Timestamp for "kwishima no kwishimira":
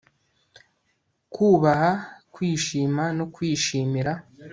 2.33-4.11